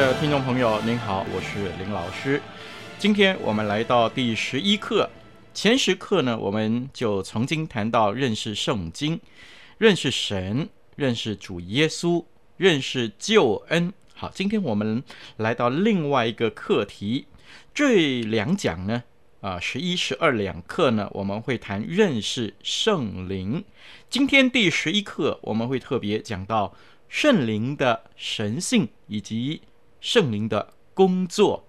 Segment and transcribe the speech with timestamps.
[0.00, 2.40] 的听众朋友，您好，我是林老师。
[2.98, 5.06] 今天我们来到第十一课，
[5.52, 9.20] 前十课呢，我们就曾经谈到认识圣经、
[9.76, 12.24] 认识神、认识主耶稣、
[12.56, 13.92] 认识救恩。
[14.14, 15.04] 好，今天我们
[15.36, 17.26] 来到另外一个课题，
[17.74, 19.02] 这两讲呢，
[19.42, 23.62] 啊，十一、十二两课呢，我们会谈认识圣灵。
[24.08, 26.74] 今天第十一课，我们会特别讲到
[27.06, 29.60] 圣灵的神性以及。
[30.00, 31.64] 圣灵的工作，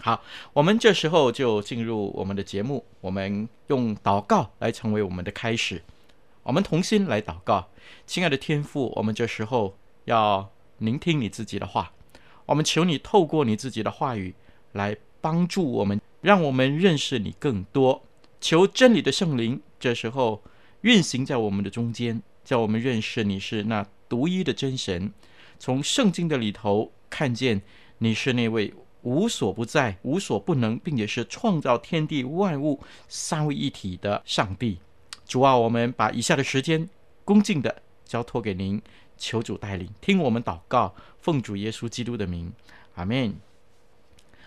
[0.00, 0.22] 好，
[0.52, 2.84] 我们这时候就进入我们的节目。
[3.00, 5.82] 我们用祷告来成为我们的开始。
[6.44, 7.68] 我们同心来祷告，
[8.06, 11.92] 亲爱的天父，我们这时候要聆听你自己的话。
[12.46, 14.34] 我们求你透过你自己的话语
[14.72, 18.02] 来帮助我们，让我们认识你更多。
[18.40, 20.42] 求真理的圣灵这时候
[20.82, 25.12] 运行在我们的中间，叫我们认识你是那独一的真神。
[25.58, 26.92] 从圣经的里头。
[27.10, 27.60] 看见
[27.98, 28.72] 你是那位
[29.02, 34.78] 无所不在、无所不能，并且是创造天地万物三位一体的上帝。
[35.26, 36.88] 主啊，我们把以下的时间
[37.24, 38.80] 恭敬地交托给您，
[39.16, 42.52] 求主带领，听我们祷告，奉主耶稣基督的名，
[42.94, 43.34] 阿门。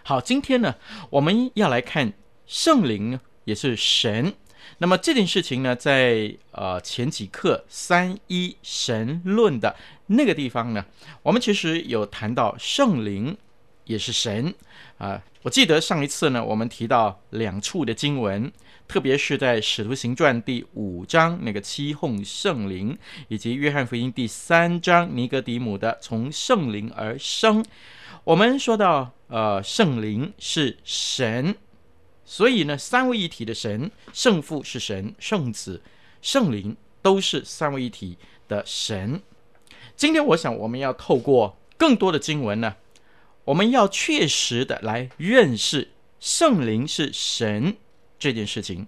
[0.04, 0.76] 好，今天呢，
[1.10, 2.14] 我们要来看
[2.46, 4.34] 圣灵也是神。
[4.80, 9.76] 那么这件事情呢，在呃前几课三一神论的。
[10.08, 10.86] 那个地方呢，
[11.22, 13.38] 我们其实有谈到圣灵
[13.86, 14.54] 也是神
[14.98, 18.52] 啊、我记得上一次呢，我们提到两处的经文，
[18.88, 22.98] 特别是在《使徒行传》第五章那个七哄圣灵，
[23.28, 27.64] 以及《约翰福音》第三章尼哥底姆的从圣灵而生。
[28.24, 31.56] 我们说到，呃，圣灵是神，
[32.30, 35.82] 所以呢，三位一体的神，圣父是神，圣子、
[36.22, 38.18] 圣灵都是三位一体
[38.50, 39.22] 的神。
[39.96, 42.76] 今天我想我们要透过更多的经文呢，
[43.46, 47.78] 我们要确实的来认识圣灵是神
[48.20, 48.86] 这件事情。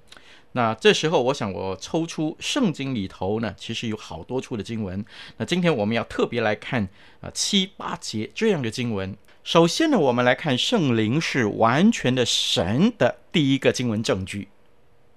[0.51, 5.05] 那这时候我想我抽出圣经里头呢，其实有好多处的经文。
[5.37, 6.89] 那今天我们要特别来看
[7.21, 9.15] 啊七八节这样的经文。
[9.49, 14.49] 首先呢，我们来看圣灵是完全的神的第一个经文证据，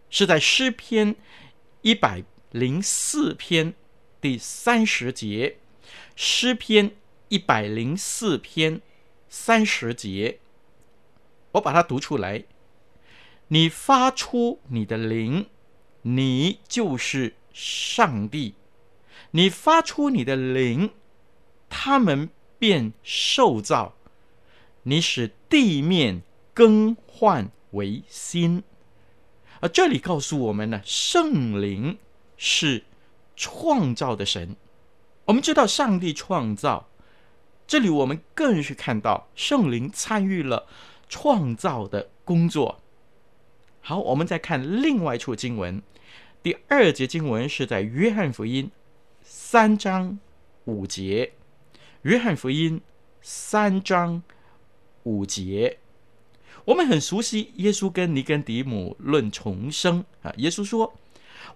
[0.09, 1.17] 是在诗篇
[1.83, 3.75] 一百零四篇
[4.23, 5.59] 第三十节。
[6.17, 6.93] 诗篇
[7.29, 8.81] 一百零四篇
[9.29, 10.39] 三十节，
[11.51, 12.45] 我把它读出来。
[13.49, 15.49] 你发出你的灵，
[16.01, 18.55] 你就是上帝；
[19.33, 20.89] 你发出你的灵，
[21.69, 23.95] 他们便受造。
[24.83, 26.23] 你使地面
[26.55, 28.63] 更换为新。
[29.61, 31.99] 而这里告诉我们呢，圣灵
[32.37, 32.85] 是
[33.37, 34.57] 创造的神。
[35.27, 36.89] 我们知道上帝创造，
[37.67, 40.67] 这里我们更是看到圣灵参与了
[41.09, 42.81] 创造的工作。
[43.81, 45.81] 好，我们再看另外一处经文，
[46.43, 48.71] 第二节经文是在约翰福音
[49.23, 50.19] 三章
[50.65, 51.33] 五节。
[52.03, 52.81] 约翰福音
[53.21, 54.25] 三章
[55.05, 55.79] 五节，
[56.65, 60.33] 我们很熟悉耶稣跟尼哥底母论重生啊。
[60.37, 60.95] 耶稣说：“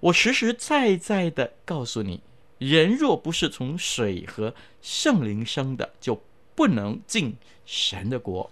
[0.01, 2.21] 我实实在在的告诉你。”
[2.59, 6.23] 人若不是从水和圣灵生的，就
[6.55, 8.51] 不能进神的国。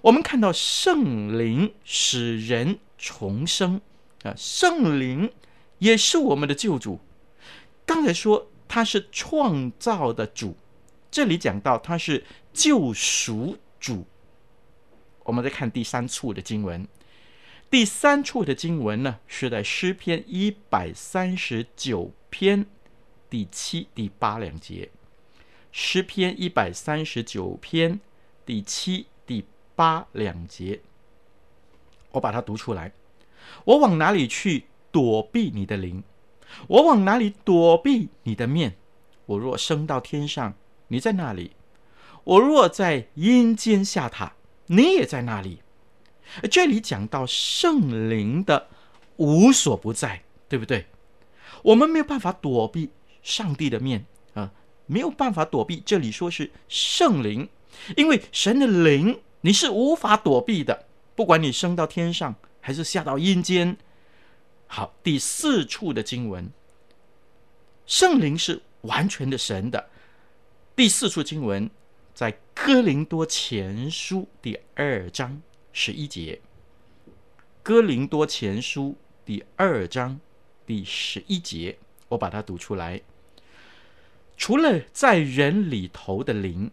[0.00, 3.80] 我们看到圣灵使人重生
[4.24, 5.32] 啊，圣灵
[5.78, 6.98] 也是我们的救主。
[7.86, 10.56] 刚才说他是创造的主，
[11.08, 14.06] 这里讲到他是救赎主。
[15.24, 16.86] 我们再看第三处的经文，
[17.68, 22.64] 第三处的经文呢，是在诗篇一百三十九篇。
[23.28, 24.90] 第七、第八两节，
[25.70, 27.98] 诗篇一百三十九篇
[28.44, 30.80] 第七、第八两节。
[32.10, 32.92] 我把它读出来。
[33.64, 36.04] 我往哪里去躲避你的灵？
[36.68, 38.76] 我往哪里躲避你的面？
[39.24, 40.52] 我若升到天上，
[40.88, 41.52] 你在那里；
[42.24, 44.30] 我若在阴间下榻，
[44.66, 45.60] 你也在那里。
[46.50, 48.68] 这里讲到圣灵的
[49.16, 50.86] 无所不在，对不对？
[51.62, 52.90] 我们没有办法躲避
[53.22, 54.50] 上帝的面啊，
[54.86, 55.82] 没有办法躲避。
[55.84, 57.48] 这里说是圣灵，
[57.96, 63.76] 因为神的灵你是无法躲避的，不管你升到天上还是下到阴间。
[64.66, 66.50] 好，第四处的经文，
[67.84, 69.90] 圣灵是完全的神的。
[70.74, 71.70] 第四处经文
[72.14, 75.40] 在哥林多前书第二章。
[75.74, 76.38] 十一节，
[77.62, 78.90] 《哥林多前书》
[79.24, 80.20] 第二章
[80.66, 81.78] 第十一节，
[82.08, 83.00] 我把它读出来。
[84.36, 86.70] 除了在人里头的灵，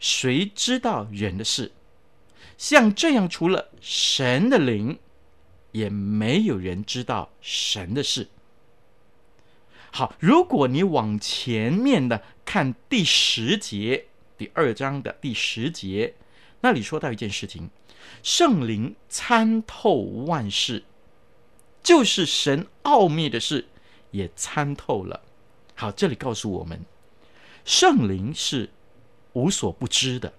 [0.00, 1.70] 谁知道人的事？
[2.58, 4.98] 像这样，除了神的灵，
[5.70, 8.28] 也没有人知道神的事。
[9.92, 14.06] 好，如果你往前面的看第十节，
[14.38, 16.14] 第二章的第十节，
[16.60, 17.70] 那里说到一件事情。
[18.22, 19.94] 圣灵参透
[20.26, 20.84] 万事，
[21.82, 23.66] 就是神奥秘的事
[24.10, 25.22] 也参透了。
[25.74, 26.80] 好，这里告诉我们，
[27.64, 28.70] 圣灵是
[29.32, 30.32] 无所不知的。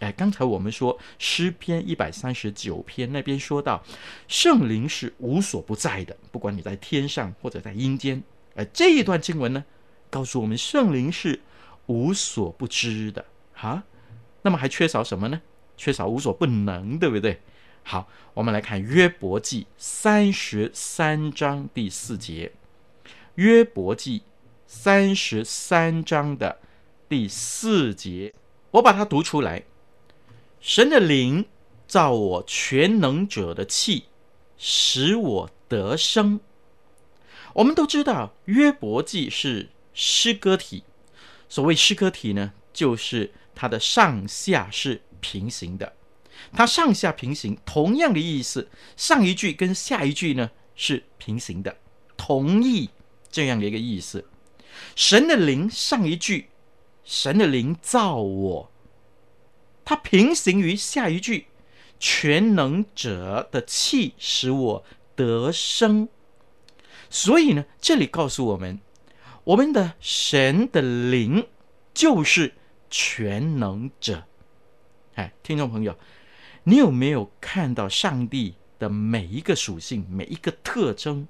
[0.00, 3.84] 哎，刚才我们说诗篇一百三十九篇那边说到，
[4.26, 8.22] 圣灵是无所不在的，不管你在天上或者在阴间。
[8.54, 9.64] 哎，这一段经文呢，
[10.08, 11.38] 告诉我们圣灵是
[11.90, 13.24] 无所不知的。
[13.52, 13.82] 哈，
[14.42, 15.42] 那么还缺少什么呢？
[15.76, 17.40] 缺少无所不能，对不对？
[17.82, 22.52] 好，我们来看约伯记三十三章第四节。
[23.34, 24.22] 约伯记
[24.66, 26.58] 三十三章的
[27.08, 28.32] 第四节，
[28.70, 29.64] 我把它读出来。
[30.60, 31.46] 神的灵
[31.88, 34.04] 造我全能者的气，
[34.56, 36.38] 使我得生。
[37.54, 40.84] 我们都知道约伯记是诗歌体，
[41.50, 45.02] 所谓诗歌体呢，就是它的上下是。
[45.22, 45.92] 平行的，
[46.50, 48.70] 它上下平行，同样的意思。
[48.96, 51.76] 上一句跟下一句呢是平行的，
[52.16, 52.88] 同意
[53.30, 54.24] 这样的一个意思。
[54.96, 56.48] 神的灵上一句，
[57.04, 58.72] 神的灵造我，
[59.84, 61.48] 它平行于下一句，
[61.98, 66.08] 全能者的气使我得生。
[67.10, 68.80] 所以呢，这里告诉我们，
[69.50, 71.44] 我们的神的灵
[71.92, 72.54] 就是
[72.88, 74.22] 全能者。
[75.14, 75.98] 哎，听众朋友，
[76.62, 81.26] 你有没有看到上帝的每一个属性、每一个特征，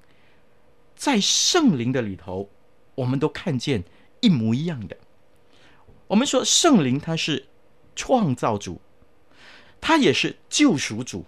[0.95, 2.47] 在圣灵的里头，
[2.93, 3.83] 我们都看见
[4.19, 4.95] 一模一样的。
[6.05, 7.47] 我们说圣灵他是
[7.95, 8.79] 创造主，
[9.79, 11.25] 他也是救赎主。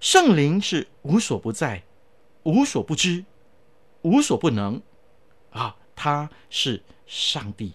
[0.00, 1.84] 圣灵是无所不在、
[2.42, 3.24] 无所不知、
[4.02, 4.82] 无所不能，
[5.98, 7.72] 他是上帝。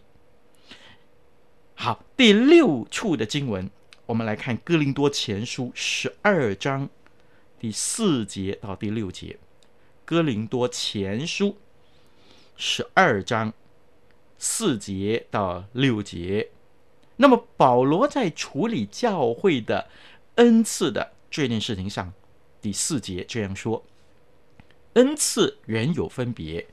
[1.76, 3.70] 好，第六处的经文，
[4.06, 6.90] 我们来看《哥林多前书》十二章
[7.60, 9.34] 第四节到第六节，
[10.06, 11.48] 《哥林多前书》
[12.56, 13.52] 十二章
[14.38, 16.50] 四节到六节。
[17.18, 19.90] 那么保罗在处理教会的
[20.36, 22.14] 恩赐的这件事情上，
[22.62, 23.84] 第四节这样说：
[24.94, 26.66] 恩赐原有分别，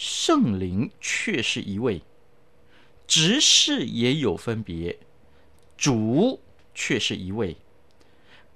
[0.00, 2.00] 圣灵却是一位。
[3.06, 4.98] 执事也有分别，
[5.76, 6.40] 主
[6.74, 7.56] 却是一位；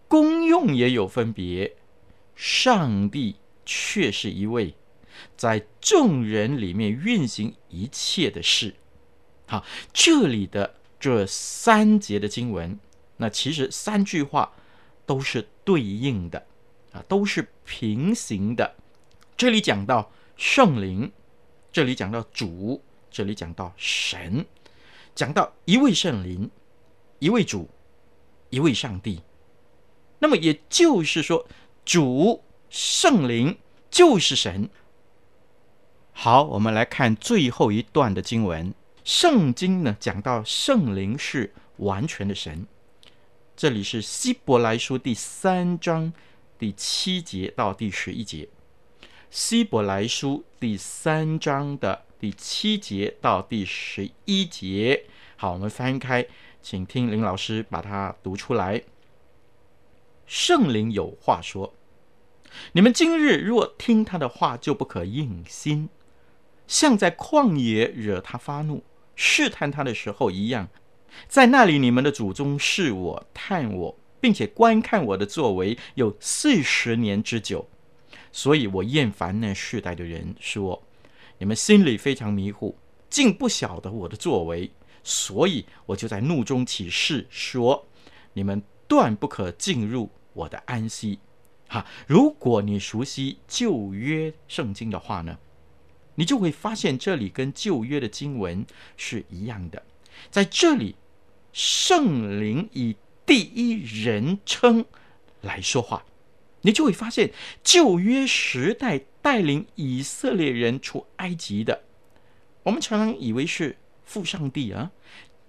[0.08, 1.76] 功用也有分别，
[2.34, 3.36] 上帝
[3.66, 4.74] 却是一位，
[5.36, 8.76] 在众人里面运行一切的事。
[9.46, 12.80] 好，这里的这三节的经文，
[13.18, 14.50] 那其实三句话
[15.04, 16.46] 都是对应的
[16.92, 18.76] 啊，都是平行的。
[19.36, 21.12] 这里讲到圣灵，
[21.75, 22.81] 这里讲到主。
[23.11, 24.45] 这里讲到神，
[25.14, 26.50] 讲到一位圣灵，
[27.21, 27.69] 一位主，
[28.50, 29.23] 一位上帝。
[30.19, 31.47] 那么也就是说，
[31.85, 33.57] 主圣灵
[33.90, 34.69] 就是神。
[36.12, 38.75] 好，我们来看最后一段的经文。
[39.04, 42.66] 圣经呢，讲到圣灵是完全的神。
[43.54, 46.12] 这里是希伯来书第三章
[46.59, 48.49] 第七节到第十一节。
[49.35, 52.05] 希伯来书第三章的。
[52.21, 56.25] 第七节到第十一节，好，我们翻开，
[56.62, 58.85] 请听林老师把它读出来。
[60.25, 61.75] 圣灵有话说
[62.75, 65.88] ：“你们今日若听他的话，就不可硬心，
[66.69, 68.85] 像在旷野惹他发怒，
[69.17, 70.69] 试探他的时候一样，
[71.26, 77.69] 在那里你们的祖宗试我、探我，并且观看我的作为有四十年之久。
[78.35, 80.83] 所以我厌烦那世代的人，说
[81.38, 82.76] 你们心里非常迷糊，
[83.09, 84.73] 竟不晓得我的作为。
[85.05, 87.87] 所以我就在怒中起誓说，
[88.33, 91.21] 你们断不可进入我的安息。
[91.69, 95.38] 哈，如果你熟悉旧约圣经的话呢，
[96.17, 99.81] 你就会发现这里跟旧约的经文是一样的。
[100.29, 100.97] 在这里，
[101.53, 104.85] 圣灵以第一人称
[105.43, 106.05] 来说话，
[106.64, 111.85] 你就会发现旧约时代带领以色列人出埃及的，
[112.64, 113.78] 我们常常以为是。
[114.06, 114.92] 父上帝啊，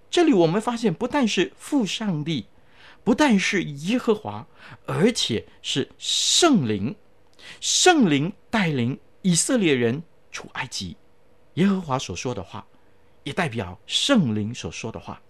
[0.10, 2.46] 这里我们发现，不但是父上帝，
[3.04, 4.48] 不但是耶和华，
[4.86, 6.96] 而且是圣灵。
[7.60, 10.96] 圣灵带领以色列人出埃及，
[11.56, 12.66] 耶和华所说的话，
[13.24, 15.22] 也代表圣灵所说的话。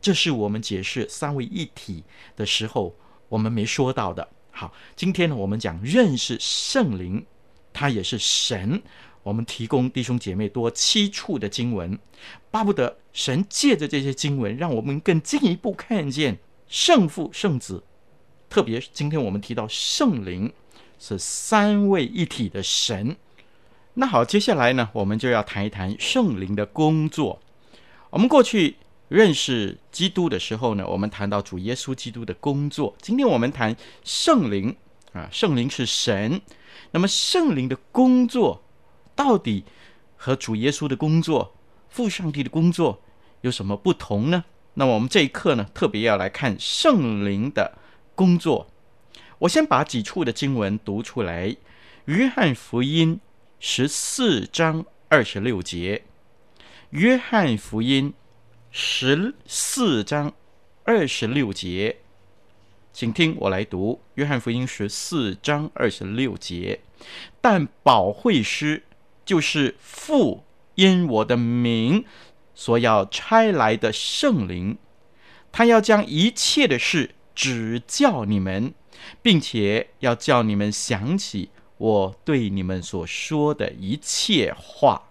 [0.00, 2.04] 这是我们解释三位一体
[2.36, 2.94] 的时候，
[3.28, 4.26] 我们没说到的。
[4.58, 7.24] 好，今天呢，我们讲认识圣灵，
[7.72, 8.82] 他也是神。
[9.22, 11.96] 我们提供弟兄姐妹多七处的经文，
[12.50, 17.84] 巴不得神借着这些经文，让我们更进一步看见圣父、圣子。
[18.50, 20.52] 特别今天我们提到圣灵
[20.98, 23.16] 是三位一体的神。
[23.94, 27.40] 那好，接下来呢，我们就要谈一谈圣灵的工作。
[28.10, 28.74] 我们过去
[29.08, 32.94] 认识基督的时候呢，我们谈到主耶稣基督的工作。
[33.00, 33.74] 今天我们谈
[34.04, 34.76] 圣灵
[35.12, 36.40] 啊，圣灵是神。
[36.90, 38.62] 那么圣灵的工作。
[39.14, 39.64] 到底
[40.16, 41.52] 和主耶稣的工作、
[41.88, 43.02] 父上帝的工作
[43.40, 44.44] 有什么不同呢？
[44.74, 47.76] 那么我们这一课呢，特别要来看圣灵的
[48.14, 48.68] 工作。
[49.40, 51.56] 我先把几处的经文读出来：
[52.04, 53.18] 约翰福音
[53.58, 56.04] 十四章二十六节，
[56.90, 58.14] 约翰福音
[58.70, 60.32] 十四章
[60.84, 61.98] 二十六节，
[62.92, 66.80] 请听我来读约翰福音十四章二十六节。
[67.40, 68.84] 但保惠师。
[69.24, 70.42] 就是父
[70.76, 72.02] 因我的名
[72.54, 74.78] 所要差来的圣灵，
[75.52, 78.72] 他要将一切的事指教你们，
[79.20, 85.07] 并且要叫你们想起我对你们所说的一切话。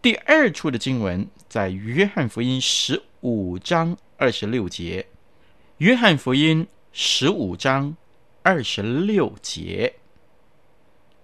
[0.00, 5.04] 第二处的经文在约翰福音十五章二十六节，
[5.78, 7.96] 约翰福音十五章
[8.44, 9.94] 二十六节，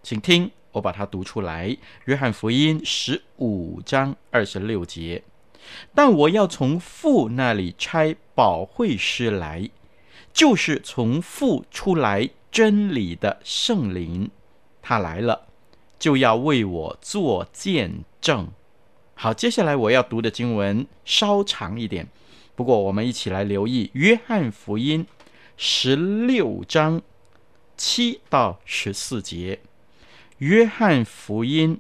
[0.03, 0.51] 请听。
[0.73, 1.69] 我把它读出来，
[2.07, 5.23] 《约翰福音》十五章二十六节。
[5.95, 9.71] 但我要从父那里差保惠师来，
[10.33, 14.29] 就是从父出来真理的圣灵。
[14.83, 15.47] 他来了，
[15.97, 18.49] 就要为我做见证。
[19.17, 22.07] 好，接下来我要读的经文稍长一点，
[22.55, 25.05] 不过我们一起来留意《约翰福音》
[25.57, 27.01] 十六章
[27.77, 29.61] 七到十四节。
[30.39, 31.79] 约翰福音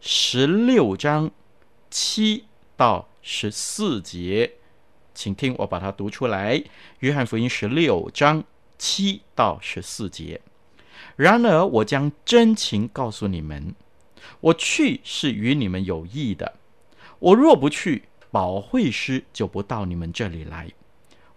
[0.00, 1.30] 十六章
[1.90, 2.44] 七
[2.76, 4.52] 到十四节，
[5.14, 6.62] 请听我把它读出来。
[7.00, 8.44] 约翰福音十六章
[8.76, 10.40] 七到十四节。
[11.16, 13.74] 然而，我将真情告诉你们，
[14.40, 16.57] 我去是与你们有益的。
[17.18, 20.68] 我若不去，保惠师就不到你们这里来；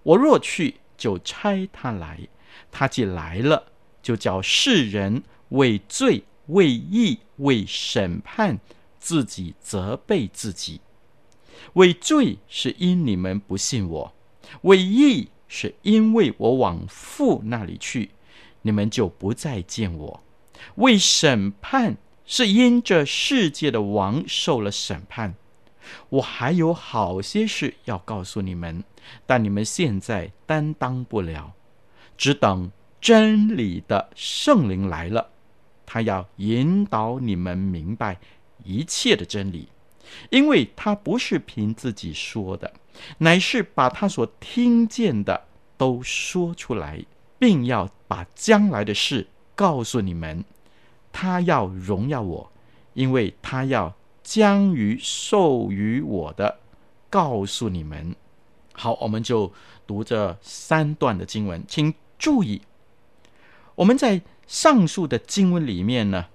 [0.04, 2.20] 我若去，就差他来。
[2.72, 3.72] 他既来了，
[4.02, 6.24] 就叫世人为罪。
[6.48, 8.60] 为义、为审判，
[9.00, 10.82] 自己责备自己；
[11.74, 14.12] 为罪是因你们不信我；
[14.64, 18.10] 为义是因为我往父那里去，
[18.64, 20.20] 你们就不再见我；
[20.76, 21.96] 为审判
[22.26, 25.36] 是因这世界的王受了审判。
[26.10, 28.84] 我还有好些事要告诉你们，
[29.26, 31.54] 但你们现在担当不了，
[32.18, 35.30] 只等真理的圣灵来了。
[35.86, 38.20] 他要引导你们明白
[38.64, 39.68] 一切的真理，
[40.30, 42.74] 因为他不是凭自己说的，
[43.18, 45.48] 乃是把他所听见的
[45.78, 47.04] 都说出来，
[47.38, 50.46] 并要把将来的事告诉你们。
[51.12, 52.52] 他要荣耀我，
[52.94, 53.94] 因为他要
[54.32, 56.60] 将于授予我的
[57.10, 58.16] 告诉你们。
[58.72, 59.52] 好，我们就
[59.86, 62.62] 读这三段的经文，请注意，
[63.76, 64.22] 我们在。
[64.48, 66.26] 上述的经文里面呢，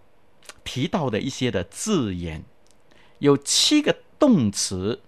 [0.64, 2.44] 提到的一些的字眼，
[3.18, 5.02] 有七个动词。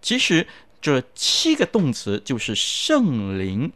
[0.00, 0.46] 其实
[0.80, 3.72] 这七个动词就是圣灵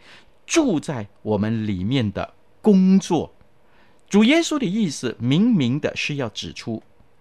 [0.46, 3.34] 住在我们里面的工作。
[4.08, 6.80] 主耶稣的意思，明明的是要指出，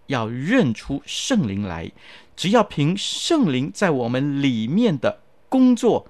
[0.10, 1.92] 要认出圣灵来，
[2.36, 6.08] 只要凭圣灵在我们里面的工作，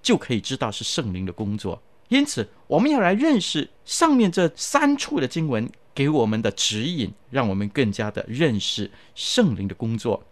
[0.00, 1.82] 就可以知道是圣灵的工作。
[2.08, 10.24] 因此，我们要来认识上面这三处的经文给我们的指引，让我们更加的认识圣灵的工作。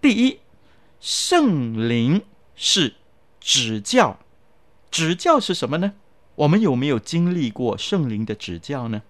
[0.00, 0.38] 第一，
[1.00, 2.22] 圣灵
[2.54, 2.94] 是
[3.40, 4.18] 指教，
[4.90, 5.94] 指教是什么呢？
[6.34, 9.02] 我们有没有经历过圣灵的指教呢？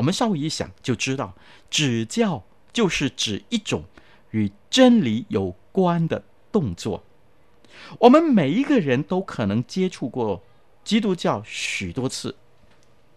[0.00, 1.34] 我们稍微一想就知道，
[1.68, 2.42] 指教
[2.72, 3.84] 就是指一种
[4.30, 7.04] 与真理有关的动作。
[7.98, 10.42] 我们每一个人都可能接触过
[10.82, 12.34] 基督教许多次，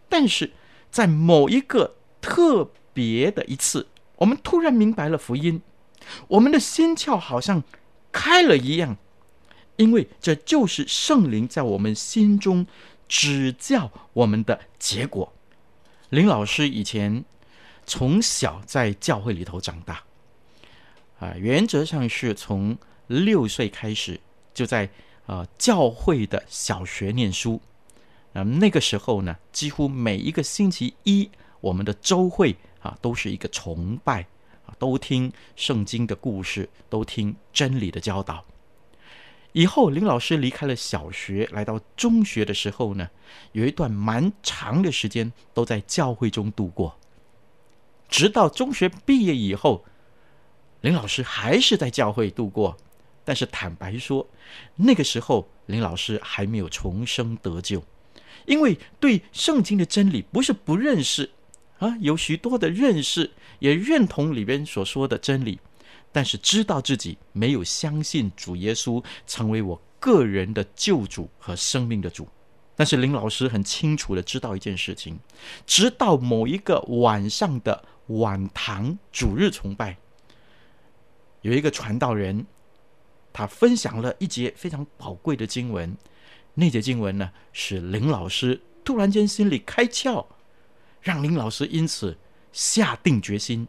[0.09, 0.51] 但是
[0.91, 3.87] 在某一个特别的一次，
[4.17, 5.61] 我们突然明白了福音，
[6.27, 7.63] 我们的心窍好像
[8.11, 8.97] 开了一样，
[9.77, 12.67] 因为这就是圣灵在我们心中
[13.07, 15.31] 指教我们的结果。
[16.13, 17.25] 林老师以前
[17.87, 20.03] 从小在教会里头长大，
[21.17, 22.77] 啊，原则上是从
[23.07, 24.19] 六岁开始
[24.53, 24.87] 就在
[25.25, 27.59] 啊教会的小学念书。
[28.31, 34.21] 那那个时候呢，几乎每一个星期一，我们的周会啊都是一个崇拜
[34.67, 38.45] 啊，都听圣经的故事，都听真理的教导。
[39.53, 43.09] 以后，林老师离开了小学，来到中学的时候呢，
[43.53, 46.99] 有一段蛮长的时间都在教会中度过。
[48.09, 49.85] 直到中学毕业以后，
[50.81, 52.75] 林老师还是在教会度过。
[53.25, 54.27] 但是坦白说，
[54.75, 57.81] 那个时候林老师还没有重生得救，
[58.45, 61.29] 因为对圣经的真理不是不认识
[61.79, 65.59] 啊，有许多的认识，也认同里边所说的真理。
[66.13, 72.25] 但是知道自己没有相信主耶稣成为我个人的救主和生命的主。
[72.75, 75.19] 但是林老师很清楚的知道一件事情：
[75.65, 79.97] 直到某一个晚上的晚堂主日崇拜，
[81.41, 82.45] 有一个传道人，
[83.31, 85.97] 他分享了一节非常宝贵的经文。
[86.55, 90.25] 那节经文呢，使林老师突然间心里开窍，
[91.01, 92.17] 让林老师因此
[92.51, 93.67] 下定决心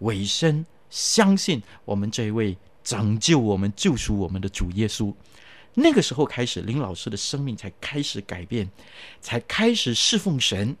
[0.00, 0.66] 委身。
[0.94, 5.12] 相信我们这一位拯救我们、救赎我们的主耶稣，
[5.74, 8.70] 那个时候开始，林老师的生命才开始改变，
[9.20, 10.76] 才开始侍奉神。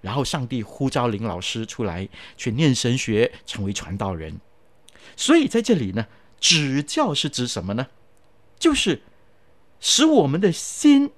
[0.00, 4.40] 然后上帝呼召林老师出来去念神学，成为传道人。
[5.14, 6.04] 所以在这里呢，
[6.40, 7.86] 指教是指什么呢？
[8.58, 9.02] 就是
[9.78, 11.12] 使我们的心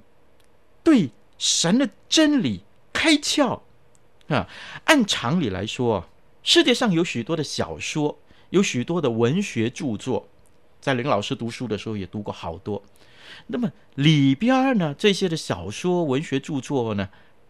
[0.85, 3.63] 对神的真理开窍
[4.29, 4.47] 啊。
[4.85, 6.07] 按常理来说，
[6.43, 8.19] 世界上有许多的小说。
[8.51, 10.29] 有许多的文学著作，
[10.81, 12.83] 在林老师读书的时候也读过好多。
[13.49, 17.09] 那么里边呢，这些的小说、文学著作呢，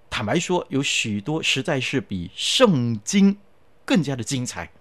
[0.09, 3.37] 坦白说，有许多实在是比圣经
[3.85, 4.73] 更加的精彩，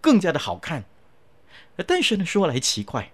[0.00, 0.84] 更加的好看。
[1.86, 3.12] 但是呢，说来奇怪，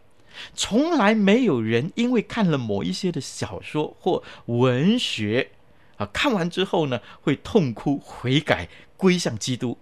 [0.54, 5.50] 从来没有人因为看了某一些的小说或文学
[5.96, 9.78] 啊，看完之后呢，会痛哭悔改，归向基督。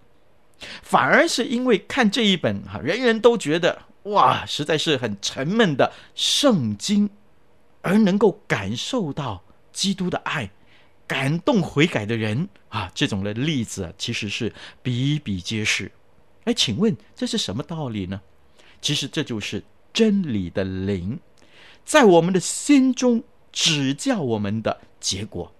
[0.82, 7.10] 反而是因为看这一本哈，人人都觉得哇，实在是很沉闷的圣经，
[7.80, 10.50] 而能够感受到基督的爱，
[11.06, 15.90] 感动悔改的人啊，这种的例子其实是比比皆是。
[16.44, 18.20] 哎，请问这是什么道理呢？
[18.80, 21.18] 其实这就是真理的灵，
[21.84, 23.22] 在我们的心中
[23.52, 25.54] 指教我们的结果。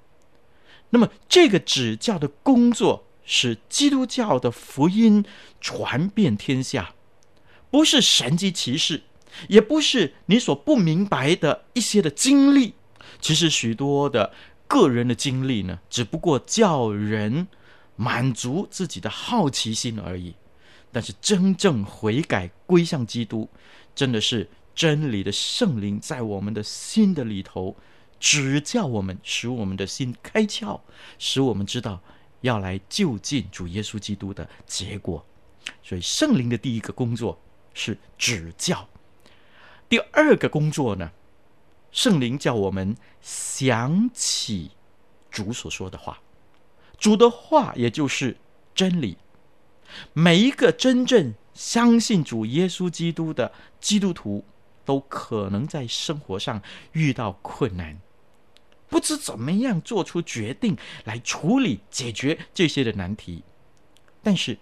[0.91, 3.05] 那么这个指教的工作。
[3.25, 5.25] 使基督教的福音
[5.61, 6.95] 传遍天下，
[7.71, 9.03] 不是神迹奇事，
[9.49, 12.75] 也不是你所不明白的一些的经历。
[13.21, 14.33] 其实许多的
[14.67, 17.47] 个人的经历呢，只不过叫人
[17.97, 20.35] 满足自己的好奇心而已。
[20.91, 23.49] 但是真正悔改归向基督，
[23.95, 27.77] 真的是真理的圣灵在我们的心的里头
[28.21, 30.81] 指教我们，使我们的心开窍，
[31.19, 32.03] 使我们知道。
[32.43, 35.25] 要来就近主耶稣基督的结果，
[35.83, 37.37] 所以圣灵的第一个工作
[37.75, 38.87] 是指教。
[39.89, 41.11] 第二个工作呢，
[41.91, 44.71] 圣灵叫我们想起
[45.31, 46.21] 主所说的话，
[46.99, 48.37] 主的话也就是
[48.75, 49.17] 真理。
[50.13, 54.45] 每一个真正相信主耶稣基督的基督徒，
[54.85, 58.01] 都可能在生活上遇到困难。
[58.93, 63.43] 不知怎么样做出决定来处理解决这些的难题，
[64.23, 64.59] 但是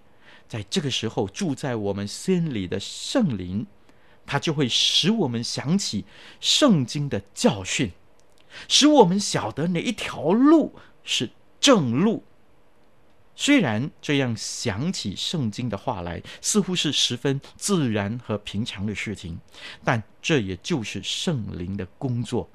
[0.46, 3.66] 在这个时候住在我们心里的圣灵，
[4.24, 6.04] 他就会使我们想起
[6.38, 7.90] 圣经的教训，
[8.68, 12.22] 使我们晓得哪一条路是正路，
[13.34, 19.40] 虽然这样想起圣经的话来，似乎是十分自然和平常的事情，
[19.82, 22.48] 但这也就是圣灵的工作。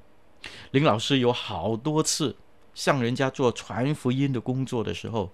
[0.70, 2.36] 林老师有好多次
[2.74, 5.32] 向人家做传福音的工作的时候，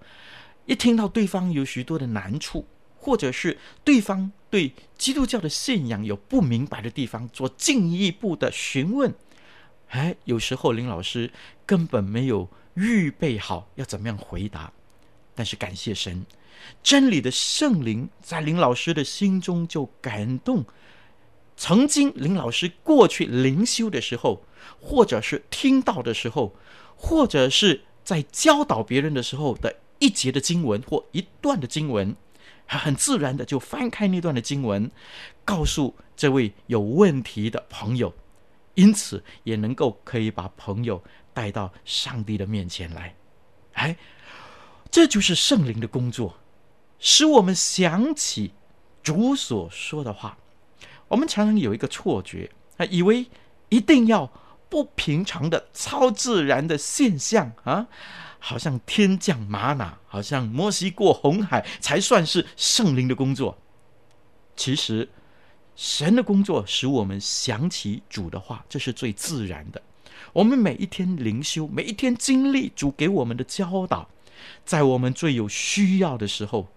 [0.65, 2.65] 一听到对方有许多的难处，
[2.97, 9.13] 或者是对方对基督教的信仰有不明白的地方，做进一步的询问，
[9.89, 11.31] 哎，有时候林老师
[11.65, 14.71] 根本没有预备好要怎么样回答。
[15.35, 16.25] 但是感谢神，
[16.81, 20.63] 真理的圣灵在林老师的心中就感动。
[21.63, 24.43] 曾经林老师过去灵修的时候，
[24.81, 26.53] 或者是听到的时候，
[26.97, 32.17] 或者是在教导别人的时候的一节的经文或一段的经文，
[32.65, 34.91] 很自然的就翻开那段的经文，
[35.45, 38.13] 告诉这位有问题的朋友，
[38.73, 41.01] 因此也能够可以把朋友
[41.33, 43.15] 带到上帝的面前来。
[43.71, 43.95] 哎。
[44.91, 46.37] 这就是圣灵的工作，
[46.99, 48.51] 使我们想起
[49.01, 50.37] 主所说的话。
[51.13, 53.27] 我们常常有一个错觉啊，以为
[53.69, 54.31] 一定要
[54.67, 57.85] 不平常的、超自然的现象啊，
[58.39, 63.59] 好像天降玛哪，好像摩西过红海，才算是圣灵的工作。
[64.55, 65.07] 其实，
[65.75, 69.79] 神的工作使我们想起主的话，这是最自然的。
[70.33, 74.09] 我们每一天灵修，每一天经历主给我们的教导。
[74.65, 76.67] 在我们最有需要的时候，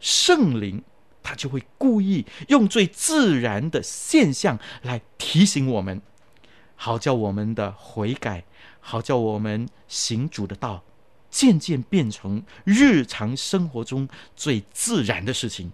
[0.00, 0.82] 圣灵
[1.26, 6.00] 他就会故意用最自然的现象来提醒我们，
[6.76, 8.44] 好叫我们的悔改，
[8.78, 10.84] 好叫我们行主的道，
[11.28, 15.72] 渐渐变成日常生活中最自然的事情。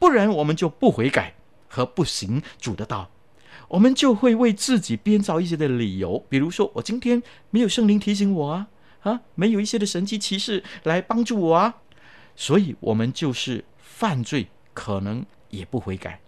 [0.00, 1.34] 不然，我们就不悔改
[1.68, 3.08] 和不行主的道，
[3.68, 8.66] 我们就会为自己编造一些的理由，比如说，我今天没有圣灵提醒我啊。
[9.02, 11.74] 啊，没有一些的神迹奇事来帮助我啊，
[12.34, 16.20] 所以我们就是犯罪，可能也不悔改。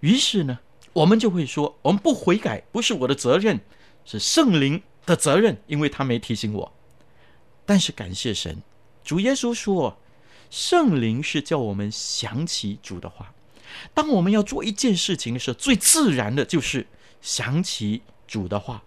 [0.00, 0.58] 于是呢，
[0.92, 3.58] 我们就会说，我们不悔改不是我的责任，
[4.04, 6.72] 是圣灵的责任，因为他没提醒我。
[7.64, 8.62] 但是感谢神，
[9.02, 9.96] 主耶稣说，
[10.50, 13.32] 圣灵是叫我们想起主的话。
[13.94, 16.86] 当我们要做一件事情的时候，最自然的就是
[17.22, 18.82] 想起主的话，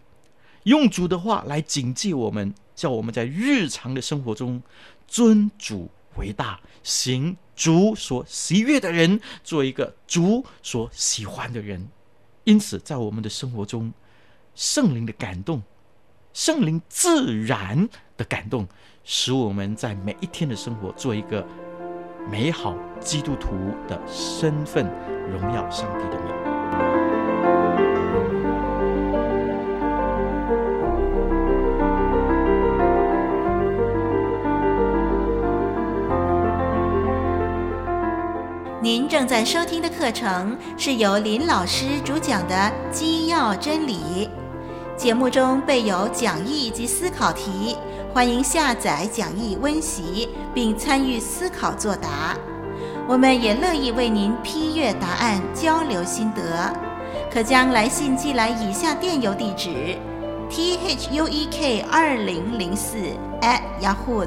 [0.64, 2.54] 用主的话来警戒我们。
[2.80, 4.64] 叫我们在日常的生活中
[5.06, 11.90] 尊主为大，行主所喜悦的人，做一个主所喜欢的人。
[12.46, 13.92] 因此，在我们的生活中，
[14.56, 15.62] 圣灵的感动，
[16.32, 18.66] 圣灵自然的感动，
[19.04, 21.46] 使我们在每一天的生活做一个
[22.32, 23.50] 美好基督徒
[23.90, 24.86] 的身份，
[25.30, 26.49] 荣耀上帝的名。
[39.20, 42.56] 正在收听的课程是由林老师主讲的
[42.90, 44.30] 《基要真理》，
[44.98, 47.76] 节目中备有讲义及思考题，
[48.14, 52.34] 欢迎下载讲义温习并参与思考作答。
[53.10, 56.74] 我们也乐意为您批阅答案，交流心得。
[57.30, 59.98] 可将来信寄来以下电邮地址
[60.50, 62.96] ：t h u e k 二零零四
[63.42, 64.26] at yahoo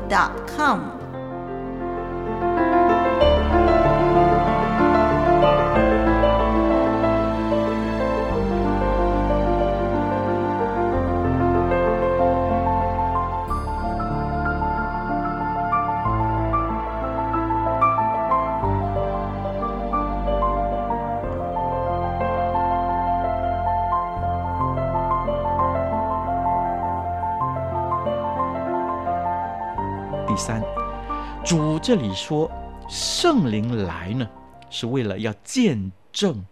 [31.82, 32.48] 这里说
[32.88, 34.30] 圣灵来呢，
[34.70, 36.46] 是为了要见证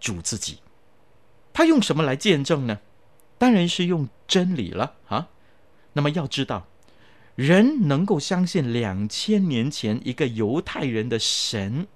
[0.00, 0.58] 主自己。
[1.52, 2.80] 他用什么来见证呢？
[3.38, 5.28] 当然是用真理了啊。
[5.92, 6.66] 那么要知道，
[7.36, 11.86] 人能够相信两千年前一个犹太人的神，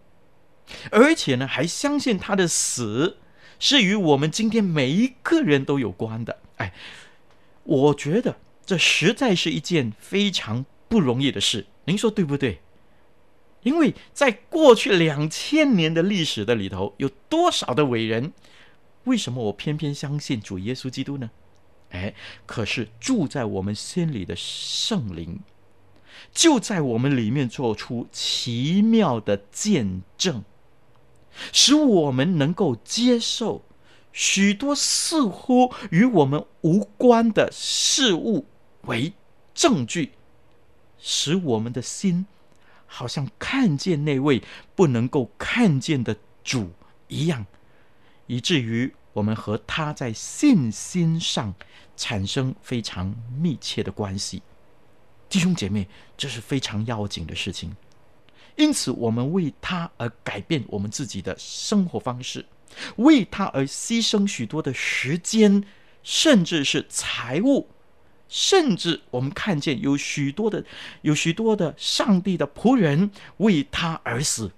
[0.92, 3.16] 而且呢还相信他的死
[3.59, 6.38] 是与我们今天每一个人都有关的。
[6.59, 6.72] 哎，
[7.64, 10.64] 我觉得这实在是一件非常。
[10.88, 12.61] 不容易的事，您说对不对？
[13.66, 18.33] 因为在过去两千年的历史的里头，有多少的伟人？
[19.07, 21.31] 为什么我偏偏相信主耶稣基督呢？
[21.90, 22.14] 哎，
[22.46, 25.40] 可是住在我们心里的圣灵，
[26.33, 30.44] 就在我们里面做出奇妙的见证，
[31.52, 33.64] 使我们能够接受
[34.12, 38.46] 许多似乎与我们无关的事物
[38.83, 39.12] 为
[39.52, 40.12] 证据。
[40.98, 42.26] 使我们的心
[42.97, 44.43] 好像看见那位
[44.75, 46.73] 不能够看见的主
[47.09, 47.45] 一样，
[48.27, 51.55] 以至于我们和他在信心上
[51.95, 54.43] 产生非常密切的关系。
[55.29, 57.77] 弟兄姐妹，这是非常要紧的事情。
[58.57, 62.47] 因此，我们为他而改变我们自己的生活方式，
[62.97, 65.63] 为他而牺牲许多的时间，
[66.03, 67.69] 甚至是财物，
[68.29, 70.65] 甚至我们看见有许多的、
[71.03, 74.53] 有许多的上帝的仆人为他而死。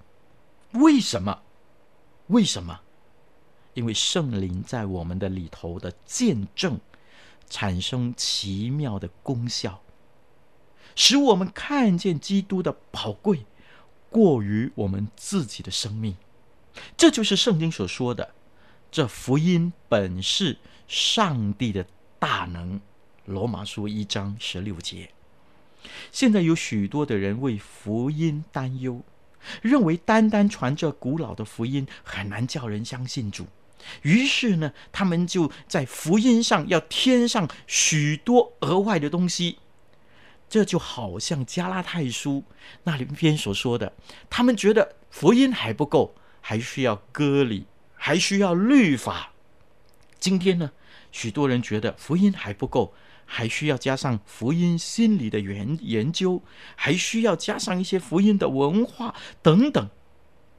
[0.72, 1.42] 为什么？
[2.28, 2.81] 为什么？
[3.74, 6.81] 因为圣灵在我们的里头的见证，
[7.48, 9.83] 产生奇妙的功效，
[10.96, 13.46] 使我们看见基督的宝贵。
[14.11, 16.16] 过于我们自己的生命，
[16.96, 18.35] 这就是圣经所说的
[18.90, 21.87] ：“这福音本是上帝的
[22.18, 22.81] 大能。”
[23.28, 25.10] 罗马书一章十六节。
[26.10, 29.02] 现在有许多的人为福音担忧，
[29.60, 33.46] 认为单单传这古老的福音很难叫人相信主，
[34.00, 39.58] 于是呢，他们就在福音上要添上许多额外的东西。
[40.48, 42.42] 这就好像加拉太书
[42.84, 43.92] 那里边所说的，
[44.30, 49.34] 他们觉得福音还不够，还需要割礼，还需要律法。
[50.18, 50.72] 今天呢，
[51.12, 52.94] 许多人觉得福音还不够，
[53.30, 56.42] 还需要加上福音心理的研研究，
[56.74, 59.90] 还需要加上一些福音的文化等等。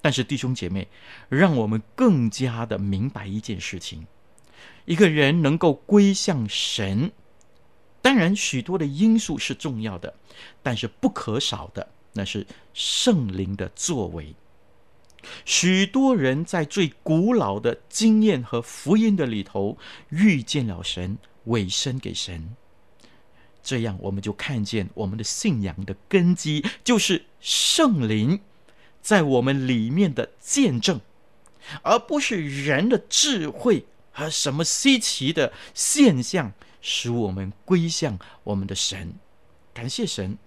[0.02, 0.88] 但是弟兄姐妹，
[1.28, 4.06] 让我们更加的明白一件事情：
[4.86, 7.12] 一个人能够归向神。
[8.02, 10.14] 当然，许多的因素是重要的，
[10.62, 14.36] 但是不可少的那是圣灵的作为。
[15.44, 19.78] 许多人在最古老的经验和福音的里头
[20.10, 22.56] 遇见了神，委身给神，
[23.64, 28.42] 这样我们就看见我们的信仰的根基就是圣灵
[29.02, 31.00] 在我们里面的见证，
[31.84, 36.54] 而不是人的智慧和什么稀奇的现象。
[36.82, 39.14] 使我们归向我们的神，
[39.74, 40.38] 感谢神。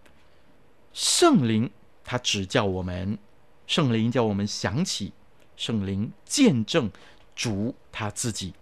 [0.95, 1.71] 圣灵
[2.03, 3.19] 他指教我们，
[3.67, 5.13] 圣灵叫我们想起，
[5.57, 6.91] 圣灵见证
[7.37, 8.55] 主他自己。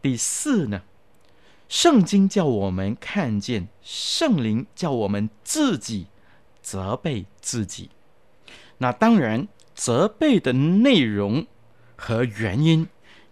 [0.00, 0.80] 第四呢，
[1.72, 6.06] 圣经叫我们看见，圣灵叫我们自己
[6.60, 7.88] 责备自己。
[8.76, 11.46] 那当然，责备的内容
[11.96, 12.86] 和原因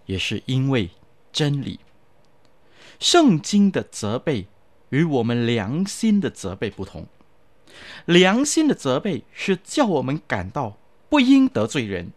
[0.06, 0.88] 也是因为
[1.30, 1.80] 真理。
[2.98, 4.48] 圣经的责备
[4.88, 7.06] 与我们良心的责备不同。
[8.06, 10.78] 良心的责备是叫我们感到
[11.10, 12.14] 不应得罪人，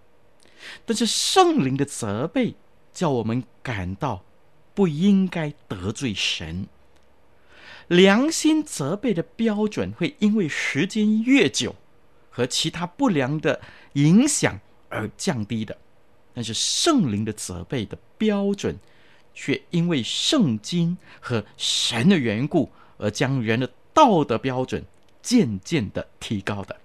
[0.86, 2.56] 但是圣灵的责备
[2.94, 4.24] 叫我们感到
[4.74, 6.68] 不应该得罪神。
[7.88, 11.76] 良心责备的标准会因为时间越久
[12.30, 13.62] 和其他不良的
[13.94, 14.60] 影响
[14.90, 15.78] 而降低的，
[16.34, 18.78] 但是圣灵的责备的标准。
[19.36, 24.86] 却因为圣经和神的缘故，而将人的道德标准
[25.24, 26.80] 渐渐的提高的。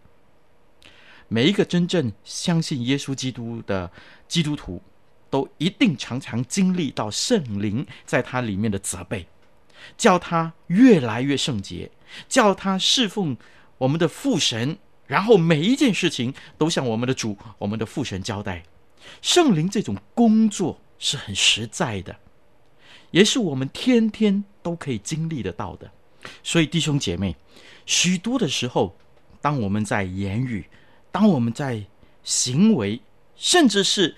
[1.29, 3.92] 每一个真正相信耶稣基督的
[4.27, 4.81] 基督徒，
[5.31, 9.27] 都一定常常经历到圣灵在他里面的责备，
[9.97, 11.91] 叫他越来越圣洁，
[12.29, 13.37] 叫他侍奉
[13.79, 18.62] 我们的父神，然后每一件事情都向我们的主、我们的父神交代。
[19.23, 22.17] 圣灵这种工作是很实在的。
[23.11, 25.91] 也是我们天天都可以经历得到的，
[26.43, 27.35] 所以弟兄姐妹，
[27.87, 28.95] 许多的时候，
[29.41, 30.67] 当我们在言语，
[31.11, 31.83] 当我们在
[32.23, 33.01] 行为，
[33.35, 34.14] 甚至是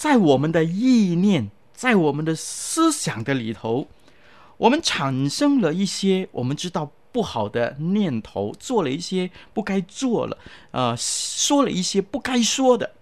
[0.00, 3.86] 在我们的意念，在我们的思想的里头，
[4.56, 10.38] 我们产生了一些我们知道不好的念头，做了一些不该做了，
[10.70, 12.92] 呃，说了一些不该说的，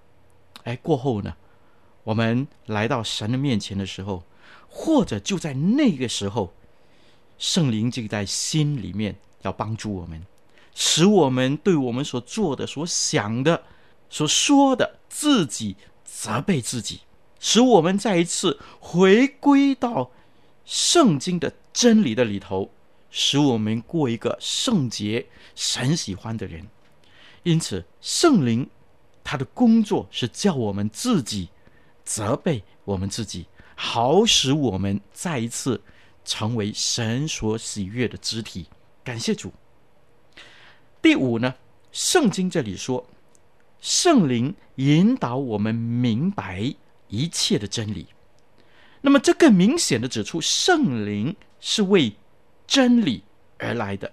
[0.64, 1.36] 哎，过后呢，
[2.02, 4.24] 我们来到神的面前的时候。
[4.70, 6.52] 或者就在那个时候，
[7.38, 10.26] 圣灵就在心里面要帮助我们，
[10.74, 13.62] 使我们对我们所做的、所想的、
[14.10, 15.76] 所说的，自己
[16.10, 17.00] 责备自己，
[17.38, 20.10] 使我们再一次回归到
[20.64, 22.70] 圣经的真理的里头，
[23.10, 26.66] 使我们过一个圣洁、神喜欢的人。
[27.42, 28.68] 因此，圣灵
[29.22, 31.50] 他的工作是叫我们自己
[32.04, 33.46] 责备我们自己。
[33.76, 35.80] 好使我们再一次
[36.24, 38.66] 成为神所喜悦的肢体，
[39.04, 39.52] 感谢主。
[41.00, 41.54] 第五呢，
[41.92, 43.06] 圣经这里说，
[43.80, 46.74] 圣灵引导我们明白
[47.08, 48.06] 一切的真理。
[49.00, 52.12] 那么这更明显的指出，圣灵是为
[52.66, 53.22] 真理
[53.58, 54.10] 而来的。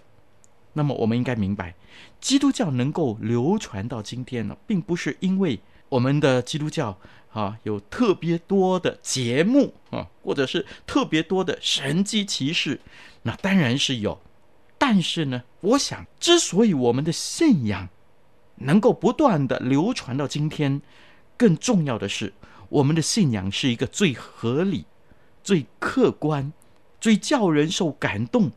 [0.73, 1.73] 那么我们应该明白，
[2.19, 6.97] 基督教能够流传到今天呢，并不是因为我们的基督教
[7.31, 12.79] 啊有特别多的节目啊，或者是特别多的神迹奇事，
[13.23, 14.21] 那当然是有。
[14.77, 17.89] 但是呢，我想，之所以我们的信仰
[18.55, 20.81] 能够不断的流传到今天，
[21.37, 22.33] 更重要的是，
[22.69, 24.85] 我们的信仰是一个最合理、
[25.43, 26.51] 最客观、
[26.99, 28.51] 最叫人受感动、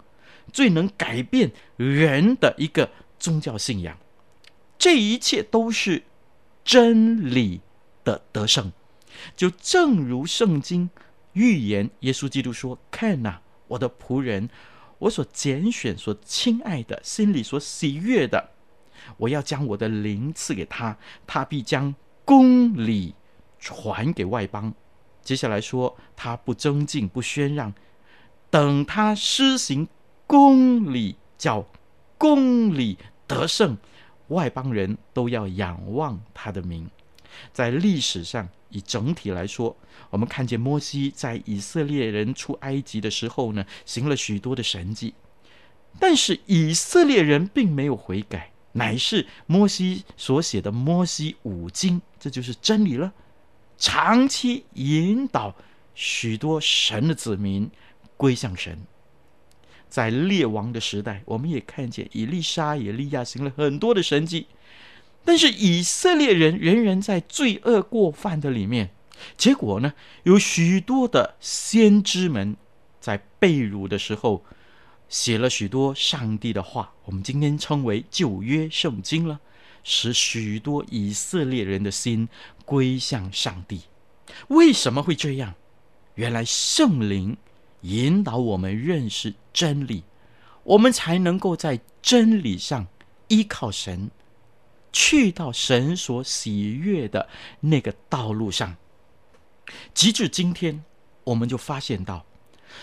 [0.52, 3.98] 最能改变人的一个宗教信仰。
[4.78, 6.04] 这一切都是
[6.64, 7.60] 真理
[8.04, 8.72] 的得胜。
[9.36, 10.88] 就正如圣经
[11.32, 14.48] 预言，耶稣基督说：“看哪，我的仆人。”
[15.00, 18.50] 我所拣选、所亲爱的，心里所喜悦的，
[19.16, 23.14] 我要将我的灵赐给他，他必将公理
[23.58, 24.72] 传给外邦。
[25.22, 27.72] 接下来说，他不争竞、不宣让，
[28.50, 29.86] 等他施行
[30.26, 31.66] 公理，叫
[32.16, 33.76] 公理得胜，
[34.28, 36.90] 外邦人都要仰望他的名。
[37.52, 39.76] 在历史上，以整体来说，
[40.10, 45.14] 我们看见摩西在以色列人出埃及的时候呢，行了许多的神迹，
[46.00, 53.12] 但是以色列人并没有悔改，乃是摩西所写的《摩西五经》，这就是真理了，
[53.76, 55.54] 长期引导
[55.94, 57.70] 许多神的子民
[58.16, 58.78] 归向神。
[59.88, 64.46] 在列王的时代，我们也看见以利沙、以利亚行了很多的神迹。
[65.24, 68.90] 但是以色列人仍然在罪恶过犯的里面，
[69.36, 72.56] 结果呢，有许多的先知们
[73.00, 74.44] 在被掳的时候
[75.08, 79.40] 写了许多上帝的话，我们今天称为旧约圣经了，
[79.82, 82.28] 使许多以色列人的心
[82.64, 83.82] 归向上帝。
[84.48, 85.54] 为什么会这样？
[86.14, 87.36] 原来圣灵
[87.82, 90.04] 引导我们认识真理，
[90.64, 92.86] 我们才能够在真理上
[93.28, 94.10] 依靠神。
[94.90, 97.28] 去到神所喜悦的
[97.60, 98.76] 那个道路上，
[99.94, 100.82] 直至今天，
[101.24, 102.24] 我们就发现到，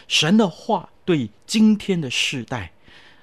[0.08, 2.72] 神的话对今天的世代、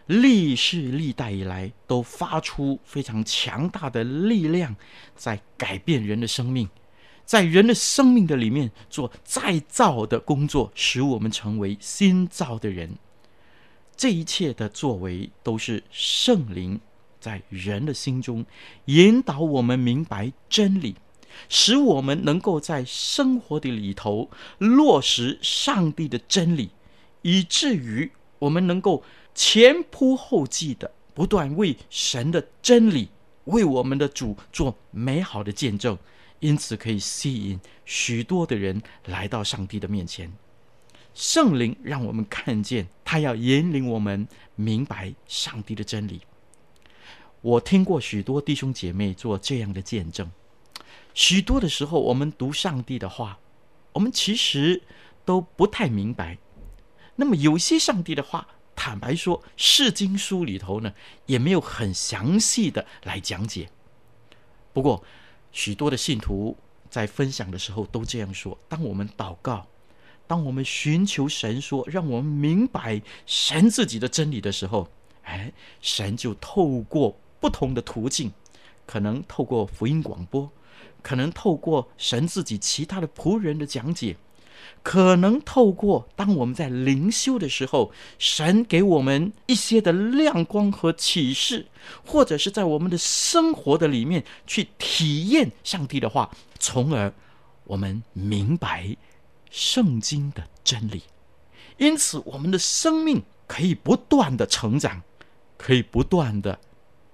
[0.06, 4.74] 历世历代以来都发出非常强大的力量，
[5.16, 6.68] 在改变人的生命，
[7.24, 12.96] 在人的生命的里面做再造的工作，使我们成为新造的人。
[13.96, 16.80] 这一切的作为都是圣灵。
[17.20, 18.44] 在人的心中
[18.86, 20.96] 引导我们明白真理，
[21.48, 26.70] 使我们能够在生活的里头落实上帝的真理，
[27.22, 29.02] 以至于我们能够
[29.34, 33.08] 前仆后继的不断为神的真理、
[33.44, 35.98] 为我们的主做美好的见证，
[36.40, 40.32] 因此可以吸引许多的人来到上帝的面前。
[41.14, 46.22] 圣灵让我们看见，他要引领我们明白上帝的真理。
[47.42, 50.30] 我听过许多弟兄姐妹做这样的见证，
[51.14, 53.38] 许多的时候，我们读上帝的话，
[53.92, 54.82] 我们其实
[55.24, 56.38] 都不太明白。
[57.16, 60.92] 那么有些上帝的话，坦白说，释经书里头呢，
[61.26, 63.68] 也没有很详细的来讲解。
[64.72, 65.04] 不过，
[65.52, 66.56] 许多的信徒
[66.88, 69.66] 在分享的时候都这样说：当我们祷告，
[70.26, 74.88] 当我们寻求神说，让我们明白神自己的真理的时候，
[75.22, 77.18] 哎，神就透过。
[77.42, 78.30] 不同的途径，
[78.86, 80.48] 可能透过福音广播，
[81.02, 84.16] 可能透过神自己其他的仆人的讲解，
[84.82, 91.66] 可能透过当我们在灵修的时候，神给我们一些的亮光和启示，
[92.06, 97.12] 或者是在我们的生活的里面去体验上帝的话，从而
[97.64, 98.96] 我们明白
[99.50, 101.02] 圣经的真理。
[101.78, 105.02] 因此，我们的生命可以不断的成长，
[105.58, 106.58] 可以不断的。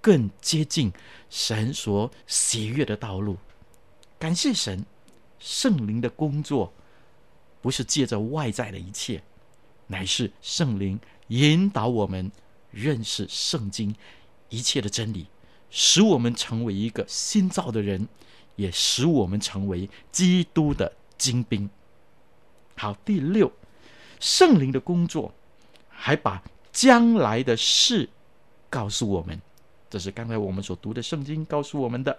[0.01, 0.93] 更接近
[1.29, 3.37] 神所喜悦的道路，
[4.19, 4.85] 感谢神，
[5.39, 6.73] 圣灵的工作
[7.63, 9.23] 不是借着外在的一切，
[9.87, 10.99] 乃是圣灵
[11.29, 12.31] 引导我们
[12.73, 13.95] 认识圣经
[14.49, 15.29] 一切的真理，
[15.71, 18.09] 使我们成为一个新造的人，
[18.57, 21.71] 也使我们成为基督的精兵。
[22.77, 23.53] 好，第六，
[24.19, 25.33] 圣灵的工作
[25.89, 26.43] 还把
[26.73, 28.09] 将来的事
[28.69, 29.41] 告诉我们。
[29.91, 32.19] 这是刚才我们所读的圣经告诉我们的，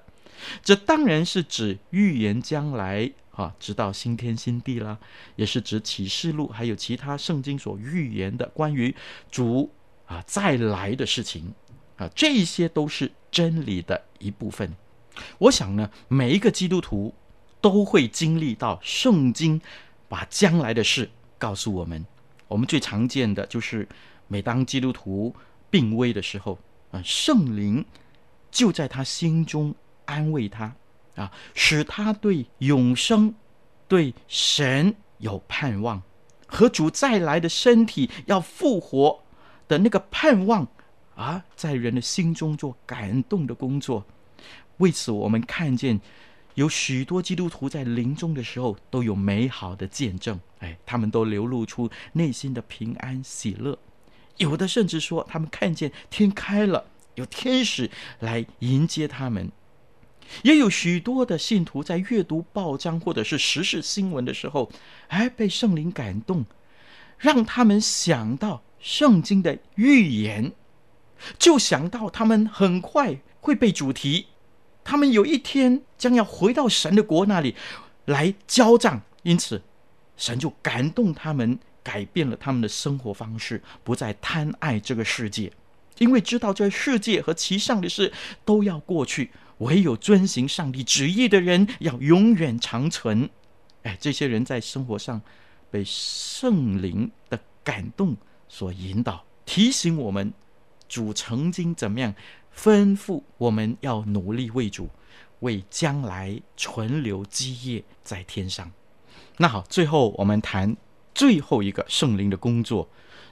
[0.63, 4.97] 这当然是指预言将来啊，直到新天新地啦，
[5.36, 8.95] 也是指启示录还有其他圣经所预言的关于
[9.30, 9.70] 主
[10.07, 11.53] 啊再来的事情
[11.97, 14.76] 啊，这些都是真理的一部分。
[15.38, 17.13] 我想呢，每一个基督徒
[17.61, 19.61] 都会经历到圣经
[20.07, 22.03] 把将来的事告诉我们。
[22.47, 23.88] 我们最常见的就是，
[24.28, 25.36] 每当基督徒
[25.70, 26.57] 病危的时候。
[26.91, 27.85] 啊，圣灵
[28.49, 29.73] 就在他心中
[30.05, 30.75] 安慰他
[31.15, 33.33] 啊，使他对永生、
[33.87, 36.01] 对神有盼望，
[36.47, 39.21] 和主再来的身体要复活
[39.67, 40.67] 的那个盼望
[41.15, 44.05] 啊，在人的心中做感动的工作。
[44.77, 45.99] 为此，我们看见
[46.55, 53.77] 有许多基督徒在临终的时候都有美好的见证，哎，他们都流露出内心的平安喜乐。
[54.39, 56.85] 有的甚至说，他们看见天开了，
[57.15, 59.47] 有天使来迎接他们；
[60.43, 64.71] 也有许多的信徒在阅读报章或者是时事新闻的时候，
[65.09, 66.45] 哎，被圣灵感动，
[67.17, 70.53] 让他们想到圣经的预言，
[71.37, 74.27] 就想到他们很快会被主题，
[74.85, 77.55] 他们有一天将要回到神的国那里
[78.05, 79.61] 来交账，因此
[80.15, 81.59] 神就感动他们。
[81.84, 85.51] 改变了他们的生活方式，不再贪爱这个世界，
[85.97, 88.11] 因为知道这世界和其上的事
[88.45, 93.30] 都要过去，唯有遵行上帝旨意的人要永远长存。
[93.84, 95.21] 哎，这些人在生活上
[95.71, 98.15] 被圣灵的感动
[98.47, 100.34] 所引导，提醒我们
[100.88, 102.13] 主曾经怎么样
[102.55, 104.89] 吩咐我们要努力为主，
[105.39, 108.69] 为将来存留基业在天上。
[109.38, 110.75] 那好，最后我们谈。
[111.20, 112.88] 最后一个圣灵的工作，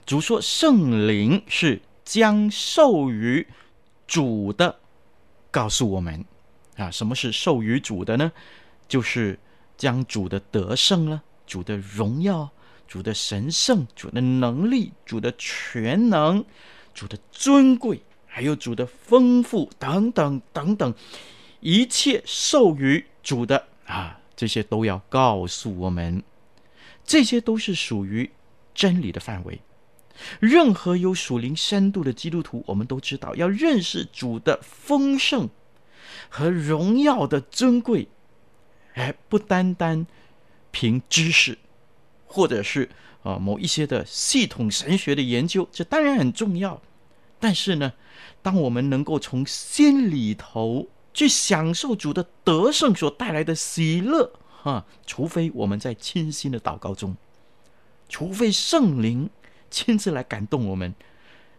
[0.05, 3.47] 主说圣灵是将授予
[4.05, 4.77] 主的，
[5.49, 6.25] 告诉我们
[6.75, 8.29] 啊，什么是授予主的呢？
[8.89, 9.39] 就是
[9.77, 12.49] 将主的德胜了，主的荣耀，
[12.89, 16.43] 主的神圣，主的能力，主的全能，
[16.93, 20.93] 主的尊贵，还有主的丰富等等等等，
[21.61, 26.21] 一切授予主的啊，这些都要告诉我们。
[27.07, 28.29] 这些都是属于
[28.75, 29.59] 真理的范围。
[30.39, 35.49] 任何有属灵深度的基督徒，我们都知道，要认识主的丰盛
[36.27, 38.07] 和荣耀的尊贵，
[38.95, 40.05] 哎，不单单
[40.71, 41.57] 凭知识，
[42.25, 42.89] 或者是
[43.23, 46.81] 啊某一些的系统神学的研究，这当然很重要。
[47.39, 47.93] 但是呢，
[48.41, 54.33] 当我们能够从心里头去享受主的得胜所带来的喜乐。
[54.67, 57.15] 啊，除非我们在清心的祷告中，
[58.09, 59.29] 除非圣灵
[59.71, 60.93] 亲自来感动我们，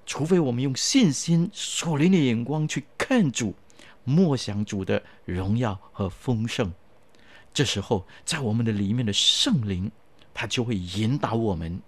[0.04, 3.54] 除非我们用信心属灵的眼光去看主，
[4.04, 6.70] 默想主的荣耀和丰盛，
[7.54, 9.90] 这时候在我们的里面的圣灵，
[10.34, 11.80] 他就会引导我们，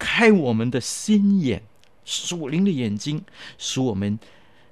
[0.00, 1.62] 开我们的心眼，
[2.04, 3.24] 属灵的眼睛，
[3.56, 4.18] 使我们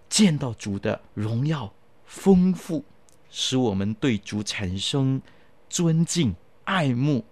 [0.08, 1.72] 见到主的荣耀
[2.04, 2.84] 丰富，
[3.30, 5.22] 使我们对主产生。
[5.68, 7.24] 尊敬、爱慕，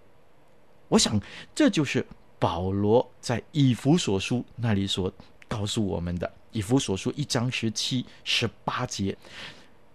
[0.87, 1.19] 我想
[1.53, 2.05] 这就是
[2.39, 5.11] 保罗在以弗所书那里所
[5.47, 6.31] 告诉我们的。
[6.51, 9.15] 以弗所书一章十七、十八节，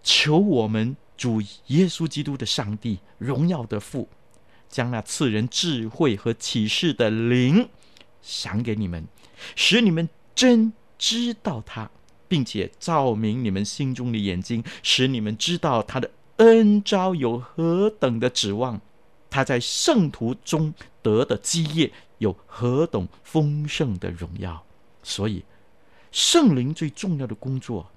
[0.01, 4.07] 求我们主耶稣基督的上帝、荣耀的父，
[4.69, 7.67] 将那赐人智慧和启示的灵
[8.21, 9.05] 赏给你们，
[9.55, 11.89] 使你们真知道他，
[12.27, 16.09] 并且照明你们心中的眼睛，使你们知道他的。
[16.37, 18.81] 恩召有何等的指望？
[19.29, 24.63] 他在圣徒中得的基业有何等丰盛的荣耀？
[25.01, 25.43] 所以，
[26.11, 27.89] 圣灵最重要的工作，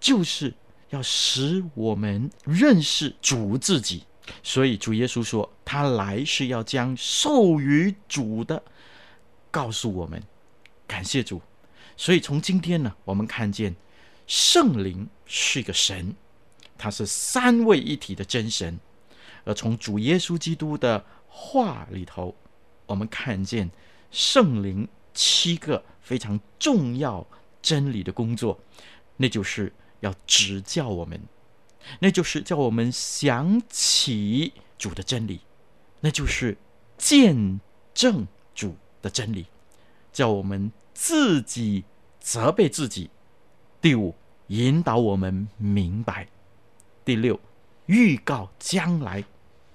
[0.00, 0.52] 就是
[0.90, 4.02] 要使我们认识主自己。
[4.42, 8.60] 所以，主耶稣说，他来是要将授予主的
[9.52, 10.20] 告诉我们。
[10.86, 11.40] 感谢主。
[11.96, 13.76] 所以，从今天呢，我们看见
[14.26, 16.14] 圣灵是一个神。
[16.78, 18.78] 他是三位一体的真神，
[19.44, 22.34] 而从主耶稣基督的话里头，
[22.86, 23.70] 我们看见
[24.10, 27.26] 圣灵七个非常重要
[27.60, 28.60] 真理的工作，
[29.16, 31.20] 那就是要指教我们，
[32.00, 35.40] 那就是叫我们想起主的真理，
[36.00, 36.56] 那就是
[36.96, 37.60] 见
[37.94, 39.46] 证主的真理，
[40.12, 41.84] 叫我们自己
[42.20, 43.10] 责备自己。
[43.80, 44.14] 第五，
[44.48, 46.28] 引导我们明白。
[47.06, 47.38] 第六，
[47.86, 49.22] 预告将来，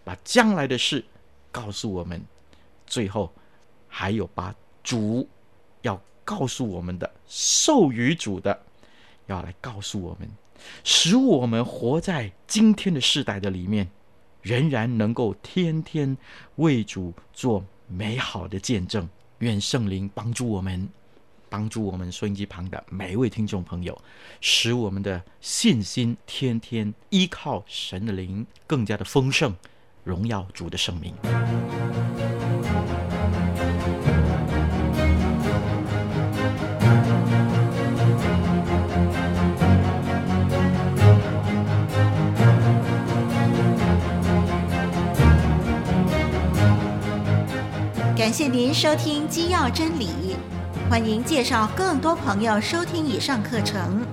[0.04, 1.02] 把将来的事
[1.50, 2.22] 告诉我们。
[2.86, 3.32] 最后，
[3.88, 4.54] 还有把
[4.84, 5.26] 主
[5.82, 8.62] 要告诉我们的授予主的，
[9.28, 10.30] 要来告诉我们，
[10.84, 13.90] 使我们活在今天的世代的里面，
[14.42, 16.18] 仍然能够天天
[16.58, 19.08] 为主做美好的见证。
[19.38, 20.90] 愿圣灵帮助我们。
[21.52, 24.02] 帮助我们收音机旁的每一位听众朋友，
[24.40, 29.54] 使我们的信心天天依靠神灵，更加的丰盛。
[30.06, 31.14] 荣耀主的圣名。
[48.16, 50.38] 感谢您收听基要真理。
[50.92, 54.06] 欢迎介绍更多朋友收听以上课程。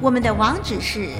[0.00, 1.10] 我们的网址是